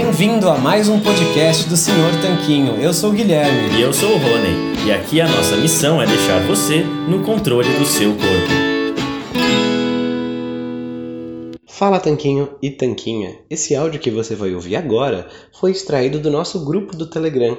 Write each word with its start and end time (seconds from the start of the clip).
Bem-vindo 0.00 0.48
a 0.48 0.56
mais 0.56 0.88
um 0.88 1.00
podcast 1.00 1.68
do 1.68 1.76
Senhor 1.76 2.12
Tanquinho. 2.22 2.80
Eu 2.80 2.94
sou 2.94 3.10
o 3.10 3.12
Guilherme. 3.12 3.76
E 3.76 3.82
eu 3.82 3.92
sou 3.92 4.08
o 4.08 4.16
Rony. 4.16 4.86
E 4.86 4.92
aqui 4.92 5.20
a 5.20 5.26
nossa 5.26 5.56
missão 5.56 6.00
é 6.00 6.06
deixar 6.06 6.38
você 6.46 6.84
no 6.84 7.24
controle 7.24 7.68
do 7.76 7.84
seu 7.84 8.12
corpo. 8.12 8.68
Fala 11.66 11.98
Tanquinho 11.98 12.48
e 12.62 12.70
Tanquinha. 12.70 13.40
Esse 13.50 13.74
áudio 13.74 13.98
que 13.98 14.08
você 14.08 14.36
vai 14.36 14.54
ouvir 14.54 14.76
agora 14.76 15.26
foi 15.52 15.72
extraído 15.72 16.20
do 16.20 16.30
nosso 16.30 16.64
grupo 16.64 16.96
do 16.96 17.10
Telegram. 17.10 17.58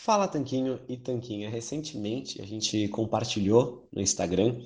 Fala 0.00 0.28
Tanquinho 0.28 0.78
e 0.88 0.96
Tanquinha. 0.96 1.50
Recentemente 1.50 2.40
a 2.40 2.46
gente 2.46 2.86
compartilhou 2.86 3.88
no 3.92 4.00
Instagram 4.00 4.62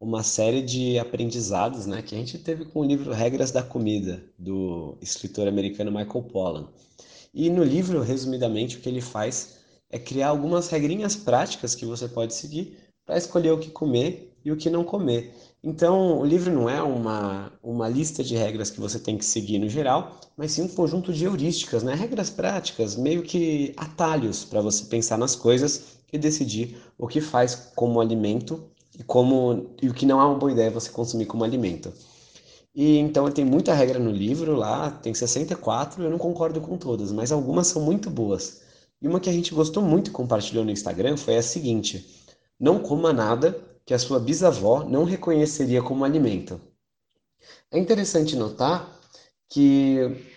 uma 0.00 0.24
série 0.24 0.60
de 0.60 0.98
aprendizados 0.98 1.86
né, 1.86 2.02
que 2.02 2.16
a 2.16 2.18
gente 2.18 2.36
teve 2.36 2.64
com 2.64 2.80
o 2.80 2.84
livro 2.84 3.12
Regras 3.12 3.52
da 3.52 3.62
Comida, 3.62 4.24
do 4.36 4.98
escritor 5.00 5.46
americano 5.46 5.92
Michael 5.92 6.24
Pollan. 6.24 6.68
E 7.32 7.48
no 7.48 7.62
livro, 7.62 8.02
resumidamente, 8.02 8.76
o 8.76 8.80
que 8.80 8.88
ele 8.88 9.00
faz 9.00 9.60
é 9.88 10.00
criar 10.00 10.28
algumas 10.28 10.68
regrinhas 10.68 11.14
práticas 11.14 11.76
que 11.76 11.86
você 11.86 12.08
pode 12.08 12.34
seguir 12.34 12.76
para 13.06 13.16
escolher 13.16 13.52
o 13.52 13.60
que 13.60 13.70
comer 13.70 14.31
e 14.44 14.50
o 14.50 14.56
que 14.56 14.70
não 14.70 14.84
comer. 14.84 15.34
Então, 15.62 16.18
o 16.18 16.24
livro 16.24 16.52
não 16.52 16.68
é 16.68 16.82
uma, 16.82 17.52
uma 17.62 17.88
lista 17.88 18.24
de 18.24 18.34
regras 18.34 18.70
que 18.70 18.80
você 18.80 18.98
tem 18.98 19.16
que 19.16 19.24
seguir 19.24 19.58
no 19.58 19.68
geral, 19.68 20.20
mas 20.36 20.52
sim 20.52 20.62
um 20.62 20.68
conjunto 20.68 21.12
de 21.12 21.24
heurísticas, 21.24 21.82
né? 21.82 21.94
regras 21.94 22.30
práticas, 22.30 22.96
meio 22.96 23.22
que 23.22 23.72
atalhos 23.76 24.44
para 24.44 24.60
você 24.60 24.84
pensar 24.86 25.16
nas 25.16 25.36
coisas 25.36 25.98
e 26.12 26.18
decidir 26.18 26.76
o 26.98 27.06
que 27.06 27.20
faz 27.20 27.54
como 27.76 28.00
alimento 28.00 28.64
e, 28.98 29.02
como, 29.04 29.70
e 29.80 29.88
o 29.88 29.94
que 29.94 30.04
não 30.04 30.20
é 30.20 30.24
uma 30.24 30.34
boa 30.38 30.52
ideia 30.52 30.70
você 30.70 30.90
consumir 30.90 31.26
como 31.26 31.44
alimento. 31.44 31.92
E 32.74 32.96
então 32.98 33.30
tem 33.30 33.44
muita 33.44 33.74
regra 33.74 33.98
no 33.98 34.10
livro 34.10 34.56
lá, 34.56 34.90
tem 34.90 35.12
64, 35.12 36.02
eu 36.02 36.10
não 36.10 36.18
concordo 36.18 36.60
com 36.60 36.76
todas, 36.76 37.12
mas 37.12 37.30
algumas 37.30 37.66
são 37.66 37.82
muito 37.82 38.10
boas. 38.10 38.62
E 39.00 39.06
uma 39.06 39.20
que 39.20 39.28
a 39.28 39.32
gente 39.32 39.54
gostou 39.54 39.82
muito 39.82 40.08
e 40.08 40.10
compartilhou 40.12 40.64
no 40.64 40.70
Instagram 40.70 41.16
foi 41.16 41.36
a 41.36 41.42
seguinte: 41.42 42.06
não 42.58 42.78
coma 42.78 43.12
nada 43.12 43.56
que 43.84 43.94
a 43.94 43.98
sua 43.98 44.18
bisavó 44.18 44.84
não 44.84 45.04
reconheceria 45.04 45.82
como 45.82 46.04
alimento. 46.04 46.60
É 47.70 47.78
interessante 47.78 48.36
notar 48.36 49.00
que 49.48 50.30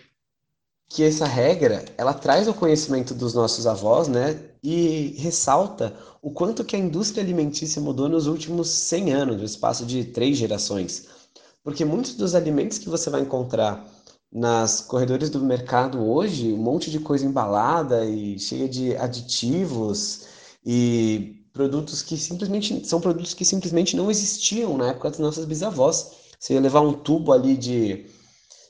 que 0.88 1.02
essa 1.02 1.26
regra 1.26 1.84
ela 1.98 2.14
traz 2.14 2.46
o 2.48 2.54
conhecimento 2.54 3.12
dos 3.12 3.34
nossos 3.34 3.66
avós, 3.66 4.08
né, 4.08 4.38
e 4.62 5.14
ressalta 5.18 5.96
o 6.22 6.30
quanto 6.30 6.64
que 6.64 6.76
a 6.76 6.78
indústria 6.78 7.22
alimentícia 7.22 7.80
mudou 7.82 8.08
nos 8.08 8.26
últimos 8.26 8.68
100 8.68 9.12
anos, 9.12 9.36
no 9.36 9.44
espaço 9.44 9.84
de 9.84 10.04
três 10.04 10.36
gerações. 10.36 11.06
Porque 11.62 11.84
muitos 11.84 12.14
dos 12.14 12.34
alimentos 12.34 12.78
que 12.78 12.88
você 12.88 13.10
vai 13.10 13.20
encontrar 13.20 13.84
nas 14.32 14.80
corredores 14.80 15.30
do 15.30 15.40
mercado 15.40 16.04
hoje, 16.04 16.52
um 16.52 16.58
monte 16.58 16.90
de 16.90 16.98
coisa 17.00 17.26
embalada 17.26 18.04
e 18.04 18.38
cheia 18.38 18.68
de 18.68 18.96
aditivos 18.96 20.26
e 20.64 21.45
produtos 21.56 22.02
que 22.02 22.18
simplesmente 22.18 22.86
são 22.86 23.00
produtos 23.00 23.32
que 23.32 23.44
simplesmente 23.44 23.96
não 23.96 24.10
existiam 24.10 24.76
na 24.76 24.90
época 24.90 25.10
das 25.10 25.18
nossas 25.18 25.46
bisavós. 25.46 26.10
Você 26.38 26.52
ia 26.52 26.60
levar 26.60 26.82
um 26.82 26.92
tubo 26.92 27.32
ali 27.32 27.56
de, 27.56 28.06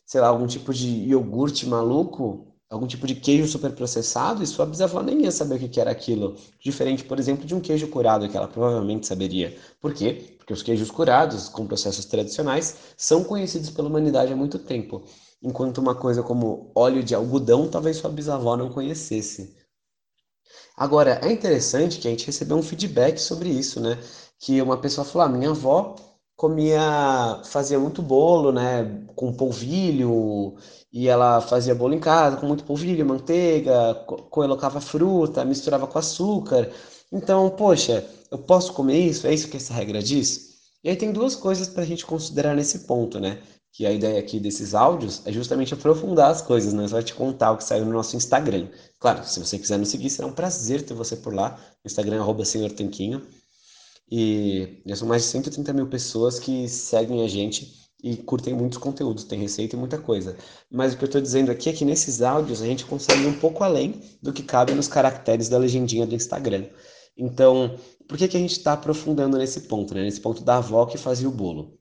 sei 0.07 0.21
lá, 0.21 0.29
algum 0.29 0.47
tipo 0.47 0.73
de 0.73 0.89
iogurte 0.89 1.67
maluco, 1.67 2.47
algum 2.71 2.87
tipo 2.87 3.07
de 3.07 3.17
queijo 3.17 3.49
super 3.49 3.73
processado, 3.73 4.41
e 4.41 4.47
sua 4.47 4.65
bisavó 4.65 5.03
nem 5.03 5.23
ia 5.23 5.33
saber 5.33 5.57
o 5.57 5.69
que 5.69 5.81
era 5.81 5.91
aquilo. 5.91 6.37
Diferente, 6.61 7.03
por 7.03 7.19
exemplo, 7.19 7.45
de 7.45 7.57
um 7.57 7.61
queijo 7.61 7.89
curado, 7.89 8.29
que 8.29 8.37
ela 8.37 8.47
provavelmente 8.47 9.05
saberia. 9.05 9.57
Por 9.81 9.93
quê? 9.93 10.37
Porque 10.39 10.53
os 10.53 10.63
queijos 10.63 10.91
curados, 10.91 11.49
com 11.49 11.67
processos 11.67 12.05
tradicionais, 12.05 12.77
são 12.97 13.25
conhecidos 13.25 13.71
pela 13.71 13.89
humanidade 13.89 14.33
há 14.33 14.37
muito 14.37 14.61
tempo. 14.61 15.03
Enquanto 15.43 15.79
uma 15.79 15.95
coisa 15.95 16.23
como 16.23 16.71
óleo 16.73 17.03
de 17.03 17.17
algodão, 17.17 17.69
talvez 17.69 17.97
sua 17.97 18.11
bisavó 18.11 18.57
não 18.57 18.71
conhecesse. 18.71 19.56
Agora, 20.77 21.21
é 21.23 21.33
interessante 21.33 21.99
que 21.99 22.07
a 22.09 22.11
gente 22.11 22.27
recebeu 22.27 22.57
um 22.57 22.63
feedback 22.63 23.19
sobre 23.19 23.49
isso, 23.49 23.81
né? 23.81 23.99
Que 24.39 24.61
uma 24.61 24.77
pessoa 24.79 25.05
falou: 25.05 25.27
ah, 25.27 25.31
minha 25.31 25.51
avó 25.51 25.97
comia, 26.37 27.41
fazia 27.45 27.79
muito 27.79 28.03
bolo, 28.03 28.53
né? 28.53 28.85
Com 29.15 29.33
polvilho, 29.33 30.57
e 30.93 31.09
ela 31.09 31.41
fazia 31.41 31.75
bolo 31.75 31.95
em 31.95 32.01
casa 32.01 32.37
com 32.37 32.47
muito 32.47 32.65
polvilho, 32.65 33.07
manteiga, 33.07 33.95
colocava 34.31 34.81
fruta, 34.81 35.45
misturava 35.45 35.87
com 35.87 35.99
açúcar. 35.99 36.71
Então, 37.11 37.49
poxa, 37.51 38.07
eu 38.31 38.39
posso 38.39 38.73
comer 38.75 38.99
isso? 38.99 39.27
É 39.27 39.33
isso 39.35 39.49
que 39.49 39.57
essa 39.57 39.73
regra 39.73 40.03
diz? 40.03 40.57
E 40.85 40.91
aí 40.91 40.97
tem 40.97 41.11
duas 41.13 41.35
coisas 41.35 41.69
para 41.69 41.83
a 41.83 41.87
gente 41.87 42.05
considerar 42.05 42.55
nesse 42.55 42.81
ponto, 42.81 43.19
né? 43.19 43.43
Que 43.77 43.85
a 43.85 43.93
ideia 43.93 44.19
aqui 44.19 44.41
desses 44.41 44.75
áudios 44.75 45.21
é 45.27 45.33
justamente 45.33 45.75
aprofundar 45.75 46.31
as 46.31 46.41
coisas, 46.41 46.73
né? 46.73 46.89
Só 46.89 47.03
te 47.03 47.13
contar 47.13 47.53
o 47.53 47.59
que 47.59 47.65
saiu 47.65 47.85
no 47.85 47.93
nosso 47.93 48.17
Instagram. 48.17 48.69
Claro, 48.99 49.23
se 49.27 49.39
você 49.39 49.59
quiser 49.59 49.79
nos 49.79 49.91
seguir, 49.91 50.09
será 50.09 50.27
um 50.27 50.33
prazer 50.33 50.83
ter 50.83 50.95
você 50.95 51.15
por 51.15 51.35
lá. 51.35 51.61
Instagram, 51.85 52.21
arroba 52.21 52.43
Senhor 52.47 52.73
Tanquinho. 52.73 53.21
E 54.11 54.81
já 54.87 54.97
são 54.97 55.07
mais 55.07 55.23
de 55.25 55.29
130 55.29 55.75
mil 55.75 55.89
pessoas 55.89 56.39
que 56.39 56.67
seguem 56.71 57.23
a 57.23 57.29
gente 57.29 57.71
e 58.03 58.17
curtem 58.17 58.55
muitos 58.55 58.79
conteúdos, 58.79 59.25
tem 59.25 59.39
receita 59.39 59.77
e 59.77 59.79
muita 59.79 59.99
coisa. 59.99 60.39
Mas 60.71 60.95
o 60.95 60.97
que 60.97 61.05
eu 61.05 61.09
estou 61.09 61.21
dizendo 61.21 61.51
aqui 61.51 61.69
é 61.69 61.73
que 61.75 61.85
nesses 61.85 62.23
áudios 62.23 62.63
a 62.63 62.67
gente 62.67 62.87
consegue 62.87 63.25
ir 63.25 63.27
um 63.27 63.39
pouco 63.39 63.63
além 63.63 64.01
do 64.23 64.33
que 64.33 64.43
cabe 64.43 64.75
nos 64.75 64.89
caracteres 64.89 65.51
da 65.51 65.59
legendinha 65.59 66.07
do 66.07 66.15
Instagram. 66.15 66.65
Então, 67.15 67.79
por 68.09 68.17
que, 68.17 68.27
que 68.27 68.37
a 68.39 68.41
gente 68.41 68.53
está 68.53 68.73
aprofundando 68.73 69.37
nesse 69.37 69.63
ponto, 69.63 69.93
né? 69.95 70.03
nesse 70.03 70.21
ponto 70.21 70.43
da 70.43 70.57
avó 70.57 70.87
que 70.87 70.97
fazia 70.97 71.29
o 71.29 71.33
bolo? 71.33 71.79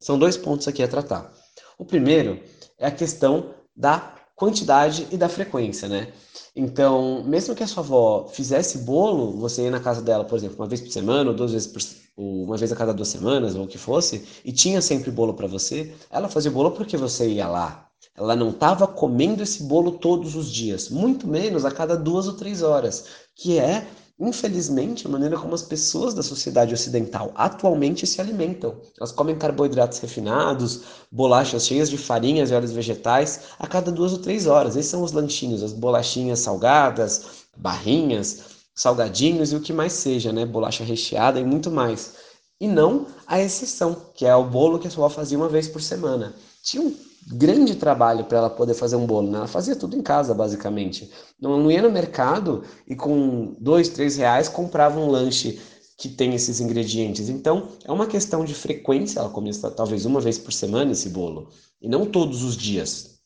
São 0.00 0.18
dois 0.18 0.36
pontos 0.36 0.68
aqui 0.68 0.82
a 0.82 0.88
tratar. 0.88 1.32
O 1.78 1.84
primeiro 1.84 2.40
é 2.78 2.86
a 2.86 2.90
questão 2.90 3.50
da 3.76 4.14
quantidade 4.34 5.08
e 5.10 5.16
da 5.16 5.28
frequência, 5.28 5.88
né? 5.88 6.12
Então, 6.54 7.24
mesmo 7.24 7.54
que 7.54 7.62
a 7.62 7.66
sua 7.66 7.82
avó 7.82 8.28
fizesse 8.32 8.78
bolo, 8.78 9.32
você 9.32 9.62
ia 9.62 9.70
na 9.70 9.80
casa 9.80 10.00
dela, 10.00 10.24
por 10.24 10.36
exemplo, 10.38 10.56
uma 10.56 10.66
vez 10.66 10.80
por 10.80 10.90
semana, 10.90 11.30
ou 11.30 11.36
duas 11.36 11.52
vezes 11.52 11.66
por, 11.66 11.82
uma 12.16 12.56
vez 12.56 12.70
a 12.70 12.76
cada 12.76 12.94
duas 12.94 13.08
semanas, 13.08 13.56
ou 13.56 13.64
o 13.64 13.68
que 13.68 13.78
fosse, 13.78 14.24
e 14.44 14.52
tinha 14.52 14.80
sempre 14.80 15.10
bolo 15.10 15.34
para 15.34 15.48
você, 15.48 15.92
ela 16.10 16.28
fazia 16.28 16.50
bolo 16.50 16.70
porque 16.70 16.96
você 16.96 17.28
ia 17.28 17.48
lá. 17.48 17.88
Ela 18.16 18.34
não 18.34 18.50
estava 18.50 18.86
comendo 18.86 19.42
esse 19.42 19.64
bolo 19.64 19.92
todos 19.92 20.34
os 20.34 20.50
dias, 20.50 20.88
muito 20.88 21.26
menos 21.26 21.64
a 21.64 21.70
cada 21.70 21.96
duas 21.96 22.26
ou 22.26 22.34
três 22.34 22.62
horas, 22.62 23.06
que 23.34 23.58
é 23.58 23.86
Infelizmente, 24.20 25.06
a 25.06 25.10
maneira 25.10 25.38
como 25.38 25.54
as 25.54 25.62
pessoas 25.62 26.12
da 26.12 26.24
sociedade 26.24 26.74
ocidental 26.74 27.30
atualmente 27.36 28.04
se 28.04 28.20
alimentam. 28.20 28.74
Elas 28.98 29.12
comem 29.12 29.38
carboidratos 29.38 30.00
refinados, 30.00 30.82
bolachas 31.10 31.64
cheias 31.64 31.88
de 31.88 31.96
farinhas 31.96 32.50
e 32.50 32.54
óleos 32.54 32.72
vegetais 32.72 33.42
a 33.60 33.66
cada 33.68 33.92
duas 33.92 34.12
ou 34.12 34.18
três 34.18 34.48
horas. 34.48 34.74
Esses 34.74 34.90
são 34.90 35.04
os 35.04 35.12
lanchinhos, 35.12 35.62
as 35.62 35.72
bolachinhas 35.72 36.40
salgadas, 36.40 37.46
barrinhas, 37.56 38.40
salgadinhos 38.74 39.52
e 39.52 39.56
o 39.56 39.60
que 39.60 39.72
mais 39.72 39.92
seja, 39.92 40.32
né? 40.32 40.44
Bolacha 40.44 40.82
recheada 40.82 41.38
e 41.38 41.44
muito 41.44 41.70
mais. 41.70 42.14
E 42.60 42.66
não 42.66 43.06
a 43.24 43.40
exceção, 43.40 43.96
que 44.14 44.26
é 44.26 44.34
o 44.34 44.44
bolo 44.44 44.80
que 44.80 44.88
a 44.88 44.90
sua 44.90 45.04
avó 45.04 45.14
fazia 45.14 45.38
uma 45.38 45.48
vez 45.48 45.68
por 45.68 45.80
semana. 45.80 46.34
Tinha 46.60 46.82
um 46.82 47.07
grande 47.26 47.74
trabalho 47.74 48.24
para 48.24 48.38
ela 48.38 48.50
poder 48.50 48.74
fazer 48.74 48.96
um 48.96 49.06
bolo, 49.06 49.30
né? 49.30 49.38
Ela 49.38 49.46
fazia 49.46 49.76
tudo 49.76 49.96
em 49.96 50.02
casa, 50.02 50.34
basicamente. 50.34 51.10
Não, 51.40 51.58
não 51.58 51.70
ia 51.70 51.82
no 51.82 51.90
mercado 51.90 52.64
e 52.86 52.94
com 52.94 53.54
dois, 53.60 53.88
três 53.88 54.16
reais 54.16 54.48
comprava 54.48 54.98
um 54.98 55.10
lanche 55.10 55.60
que 55.96 56.08
tem 56.08 56.34
esses 56.34 56.60
ingredientes. 56.60 57.28
Então, 57.28 57.68
é 57.84 57.90
uma 57.90 58.06
questão 58.06 58.44
de 58.44 58.54
frequência. 58.54 59.18
Ela 59.18 59.30
comia 59.30 59.52
talvez 59.76 60.04
uma 60.04 60.20
vez 60.20 60.38
por 60.38 60.52
semana 60.52 60.92
esse 60.92 61.08
bolo 61.08 61.50
e 61.82 61.88
não 61.88 62.06
todos 62.06 62.42
os 62.42 62.56
dias, 62.56 63.18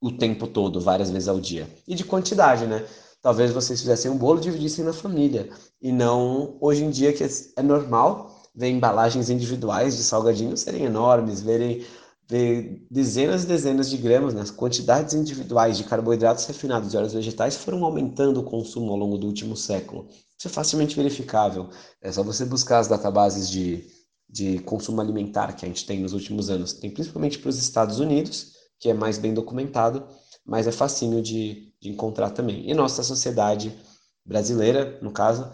o 0.00 0.10
tempo 0.10 0.46
todo, 0.46 0.80
várias 0.80 1.10
vezes 1.10 1.28
ao 1.28 1.38
dia. 1.38 1.68
E 1.86 1.94
de 1.94 2.04
quantidade, 2.04 2.66
né? 2.66 2.84
Talvez 3.22 3.52
vocês 3.52 3.80
fizessem 3.80 4.10
um 4.10 4.16
bolo 4.16 4.38
e 4.38 4.42
dividissem 4.42 4.82
na 4.82 4.94
família 4.94 5.50
e 5.80 5.92
não 5.92 6.56
hoje 6.58 6.82
em 6.84 6.90
dia 6.90 7.12
que 7.12 7.22
é 7.22 7.62
normal 7.62 8.40
ver 8.54 8.70
embalagens 8.70 9.28
individuais 9.28 9.96
de 9.96 10.02
salgadinhos 10.02 10.60
serem 10.60 10.84
enormes, 10.84 11.42
verem 11.42 11.84
ver 12.30 12.86
dezenas 12.88 13.42
e 13.42 13.46
dezenas 13.48 13.90
de 13.90 13.96
gramas, 13.96 14.32
né? 14.32 14.40
as 14.40 14.52
quantidades 14.52 15.14
individuais 15.14 15.76
de 15.76 15.82
carboidratos 15.82 16.46
refinados 16.46 16.94
e 16.94 16.96
óleos 16.96 17.12
vegetais 17.12 17.56
foram 17.56 17.84
aumentando 17.84 18.38
o 18.38 18.44
consumo 18.44 18.92
ao 18.92 18.96
longo 18.96 19.18
do 19.18 19.26
último 19.26 19.56
século. 19.56 20.06
Isso 20.38 20.46
é 20.46 20.50
facilmente 20.50 20.94
verificável. 20.94 21.68
É 22.00 22.12
só 22.12 22.22
você 22.22 22.44
buscar 22.44 22.78
as 22.78 22.86
databases 22.86 23.50
de, 23.50 23.84
de 24.28 24.60
consumo 24.60 25.00
alimentar 25.00 25.54
que 25.54 25.64
a 25.64 25.68
gente 25.68 25.84
tem 25.84 25.98
nos 25.98 26.12
últimos 26.12 26.48
anos. 26.48 26.72
Tem 26.72 26.88
principalmente 26.88 27.36
para 27.36 27.48
os 27.48 27.58
Estados 27.58 27.98
Unidos, 27.98 28.52
que 28.78 28.88
é 28.88 28.94
mais 28.94 29.18
bem 29.18 29.34
documentado, 29.34 30.06
mas 30.46 30.68
é 30.68 30.72
facinho 30.72 31.20
de, 31.20 31.74
de 31.80 31.90
encontrar 31.90 32.30
também. 32.30 32.70
E 32.70 32.72
nossa 32.74 33.02
sociedade 33.02 33.76
brasileira, 34.24 35.00
no 35.02 35.10
caso, 35.10 35.50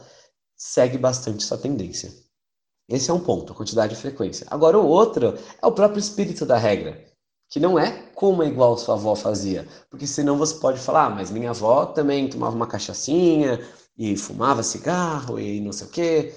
segue 0.54 0.98
bastante 0.98 1.42
essa 1.42 1.56
tendência. 1.56 2.12
Esse 2.88 3.10
é 3.10 3.14
um 3.14 3.20
ponto, 3.20 3.54
quantidade 3.54 3.94
e 3.94 3.96
frequência. 3.96 4.46
Agora, 4.50 4.78
o 4.78 4.86
outro 4.86 5.34
é 5.60 5.66
o 5.66 5.72
próprio 5.72 5.98
espírito 5.98 6.46
da 6.46 6.56
regra, 6.56 7.04
que 7.50 7.58
não 7.58 7.78
é 7.78 7.90
como 8.14 8.42
é 8.42 8.46
igual 8.46 8.78
sua 8.78 8.94
avó 8.94 9.14
fazia. 9.14 9.66
Porque 9.90 10.06
senão 10.06 10.38
você 10.38 10.54
pode 10.56 10.78
falar, 10.78 11.06
ah, 11.06 11.10
mas 11.10 11.30
minha 11.30 11.50
avó 11.50 11.86
também 11.86 12.28
tomava 12.28 12.54
uma 12.54 12.66
cachaçinha 12.66 13.60
e 13.98 14.16
fumava 14.16 14.62
cigarro 14.62 15.38
e 15.40 15.60
não 15.60 15.72
sei 15.72 15.86
o 15.86 15.90
quê. 15.90 16.34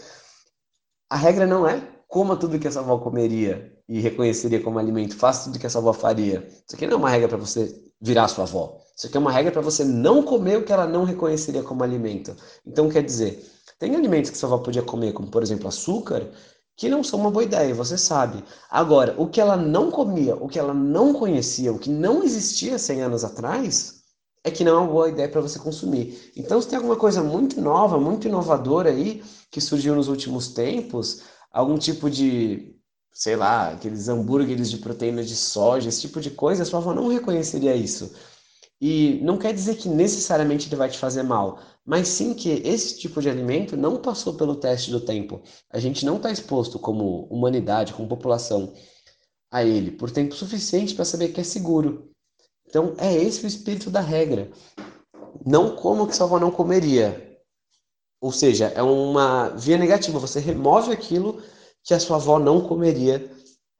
A 1.10 1.16
regra 1.16 1.46
não 1.46 1.68
é 1.68 1.82
coma 2.08 2.36
tudo 2.36 2.60
que 2.60 2.68
essa 2.68 2.80
avó 2.80 2.98
comeria 2.98 3.72
e 3.88 4.00
reconheceria 4.00 4.62
como 4.62 4.80
alimento, 4.80 5.16
faça 5.16 5.46
tudo 5.46 5.60
que 5.60 5.66
essa 5.66 5.78
avó 5.78 5.94
faria. 5.94 6.48
Isso 6.48 6.76
aqui 6.76 6.88
não 6.88 6.94
é 6.94 6.98
uma 6.98 7.10
regra 7.10 7.28
para 7.28 7.38
você 7.38 7.80
virar 8.02 8.28
sua 8.28 8.44
avó. 8.44 8.80
Isso 8.96 9.08
aqui 9.08 9.16
é 9.16 9.20
uma 9.20 9.32
regra 9.32 9.52
para 9.52 9.62
você 9.62 9.84
não 9.84 10.24
comer 10.24 10.58
o 10.58 10.64
que 10.64 10.74
ela 10.74 10.86
não 10.86 11.04
reconheceria 11.04 11.64
como 11.64 11.84
alimento. 11.84 12.36
Então, 12.66 12.90
quer 12.90 13.04
dizer, 13.04 13.44
tem 13.80 13.96
alimentos 13.96 14.30
que 14.30 14.38
sua 14.38 14.50
avó 14.50 14.60
podia 14.60 14.84
comer, 14.84 15.14
como 15.14 15.32
por 15.32 15.42
exemplo 15.42 15.68
açúcar, 15.68 16.30
que 16.76 16.90
não 16.90 17.04
são 17.04 17.20
uma 17.20 17.32
boa 17.32 17.44
ideia, 17.44 17.74
você 17.74 17.98
sabe. 17.98 18.44
Agora, 18.70 19.16
o 19.18 19.28
que 19.28 19.42
ela 19.42 19.58
não 19.58 19.90
comia, 19.90 20.36
o 20.36 20.48
que 20.48 20.60
ela 20.60 20.74
não 20.74 21.14
conhecia, 21.14 21.74
o 21.74 21.80
que 21.80 21.90
não 21.90 22.24
existia 22.24 22.78
100 22.78 23.02
anos 23.02 23.24
atrás, 23.24 24.00
é 24.44 24.52
que 24.52 24.64
não 24.64 24.78
é 24.78 24.78
uma 24.80 24.92
boa 24.92 25.10
ideia 25.10 25.28
para 25.28 25.42
você 25.42 25.60
consumir. 25.60 26.32
Então, 26.36 26.62
se 26.62 26.68
tem 26.68 26.78
alguma 26.78 26.96
coisa 26.96 27.22
muito 27.22 27.60
nova, 27.60 28.00
muito 28.00 28.28
inovadora 28.28 28.90
aí, 28.90 29.24
que 29.52 29.60
surgiu 29.60 29.96
nos 29.96 30.08
últimos 30.08 30.50
tempos, 30.50 31.24
algum 31.52 31.78
tipo 31.78 32.10
de, 32.10 32.76
sei 33.14 33.36
lá, 33.36 33.72
aqueles 33.72 34.08
hambúrgueres 34.08 34.70
de 34.70 34.78
proteína 34.78 35.24
de 35.24 35.36
soja, 35.36 35.90
esse 35.90 36.02
tipo 36.02 36.22
de 36.22 36.32
coisa, 36.32 36.64
sua 36.64 36.80
avó 36.80 36.94
não 36.94 37.08
reconheceria 37.08 37.76
isso. 37.76 38.14
E 38.82 39.20
não 39.24 39.38
quer 39.38 39.54
dizer 39.54 39.76
que 39.76 39.90
necessariamente 39.90 40.70
ele 40.70 40.78
vai 40.78 40.90
te 40.90 40.98
fazer 40.98 41.24
mal, 41.24 41.60
mas 41.86 42.08
sim 42.08 42.34
que 42.34 42.50
esse 42.50 43.00
tipo 43.00 43.22
de 43.22 43.30
alimento 43.30 43.76
não 43.76 43.98
passou 43.98 44.36
pelo 44.36 44.56
teste 44.56 44.92
do 44.92 45.00
tempo. 45.02 45.42
A 45.70 45.80
gente 45.80 46.06
não 46.06 46.18
está 46.18 46.32
exposto 46.32 46.78
como 46.78 47.26
humanidade, 47.26 47.94
como 47.94 48.08
população, 48.08 48.74
a 49.52 49.64
ele 49.64 49.92
por 49.92 50.12
tempo 50.12 50.36
suficiente 50.36 50.94
para 50.94 51.06
saber 51.06 51.30
que 51.30 51.42
é 51.42 51.44
seguro. 51.44 52.12
Então 52.68 52.94
é 52.98 53.14
esse 53.14 53.44
o 53.44 53.48
espírito 53.48 53.90
da 53.90 54.02
regra. 54.02 54.52
Não 55.46 55.76
como 55.76 56.08
que 56.08 56.16
sua 56.16 56.28
avó 56.28 56.40
não 56.40 56.52
comeria. 56.52 57.38
Ou 58.22 58.32
seja, 58.32 58.68
é 58.76 58.84
uma 58.84 59.50
via 59.50 59.78
negativa. 59.78 60.20
Você 60.20 60.40
remove 60.40 60.92
aquilo 60.92 61.42
que 61.84 61.94
a 61.94 62.00
sua 62.00 62.18
avó 62.18 62.38
não 62.38 62.62
comeria 62.62 63.32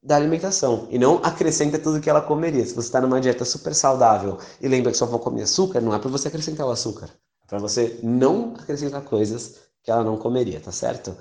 da 0.02 0.16
alimentação 0.16 0.88
e 0.90 0.98
não 0.98 1.18
acrescenta 1.18 1.78
tudo 1.78 2.00
que 2.00 2.10
ela 2.10 2.22
comeria. 2.22 2.66
Se 2.66 2.74
você 2.74 2.88
está 2.88 3.02
numa 3.02 3.20
dieta 3.20 3.44
super 3.44 3.76
saudável 3.76 4.38
e 4.62 4.68
lembra 4.68 4.92
que 4.92 4.98
sua 4.98 5.08
avó 5.08 5.20
comia 5.20 5.44
açúcar, 5.44 5.82
não 5.82 5.94
é 5.94 6.00
para 6.00 6.10
você 6.10 6.30
acrescentar 6.30 6.66
o 6.66 6.72
açúcar, 6.72 7.10
para 7.50 7.58
você 7.58 8.00
não 8.04 8.54
acrescentar 8.58 9.02
coisas 9.02 9.56
que 9.84 9.90
ela 9.90 10.04
não 10.04 10.18
comeria, 10.18 10.60
tá 10.60 10.72
certo? 10.72 11.16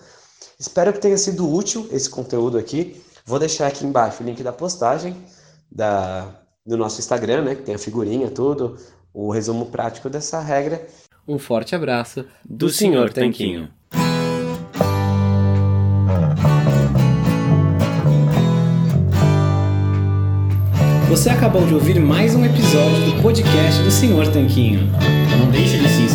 Espero 0.59 0.93
que 0.93 1.01
tenha 1.01 1.17
sido 1.17 1.51
útil 1.51 1.89
esse 1.91 2.11
conteúdo 2.11 2.59
aqui. 2.59 3.03
Vou 3.25 3.39
deixar 3.39 3.67
aqui 3.67 3.87
embaixo 3.87 4.23
o 4.23 4.27
link 4.27 4.43
da 4.43 4.53
postagem 4.53 5.17
da, 5.71 6.29
do 6.67 6.77
nosso 6.77 7.01
Instagram, 7.01 7.43
né, 7.43 7.55
que 7.55 7.63
tem 7.63 7.75
a 7.75 7.79
figurinha, 7.79 8.31
tudo, 8.31 8.77
o 9.13 9.31
resumo 9.31 9.67
prático 9.67 10.11
dessa 10.11 10.41
regra. 10.41 10.87
Um 11.27 11.39
forte 11.39 11.75
abraço 11.75 12.23
do, 12.45 12.67
do 12.67 12.71
Senhor 12.71 13.13
Tanquinho. 13.13 13.71
Você 21.09 21.31
acabou 21.31 21.65
de 21.65 21.73
ouvir 21.73 21.99
mais 21.99 22.35
um 22.35 22.45
episódio 22.45 23.13
do 23.13 23.23
podcast 23.23 23.83
do 23.83 23.91
Senhor 23.91 24.31
Tanquinho. 24.31 24.93
Não 25.39 25.51
deixe 25.51 25.78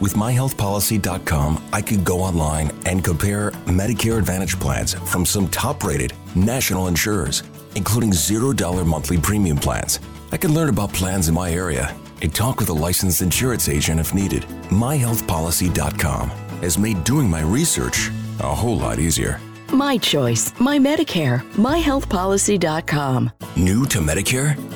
With 0.00 0.12
myhealthpolicy.com, 0.14 1.70
I 1.72 1.80
could 1.80 2.04
go 2.04 2.20
online 2.20 2.70
and 2.84 3.02
compare 3.02 3.50
Medicare 3.64 4.18
Advantage 4.18 4.60
plans 4.60 4.92
from 4.92 5.24
some 5.24 5.48
top 5.48 5.84
rated 5.84 6.12
national 6.34 6.88
insurers, 6.88 7.42
including 7.76 8.10
$0 8.10 8.86
monthly 8.86 9.18
premium 9.18 9.56
plans. 9.56 10.00
I 10.32 10.36
could 10.36 10.50
learn 10.50 10.68
about 10.68 10.92
plans 10.92 11.28
in 11.28 11.34
my 11.34 11.50
area 11.50 11.96
and 12.20 12.34
talk 12.34 12.58
with 12.60 12.68
a 12.68 12.74
licensed 12.74 13.22
insurance 13.22 13.68
agent 13.68 14.00
if 14.00 14.12
needed. 14.12 14.42
MyHealthPolicy.com 14.68 16.28
has 16.60 16.78
made 16.78 17.02
doing 17.04 17.28
my 17.30 17.40
research 17.40 18.10
a 18.40 18.54
whole 18.54 18.76
lot 18.76 18.98
easier. 18.98 19.40
My 19.72 19.96
choice, 19.96 20.52
my 20.60 20.78
Medicare, 20.78 21.40
myhealthpolicy.com. 21.52 23.30
New 23.56 23.86
to 23.86 23.98
Medicare? 23.98 24.75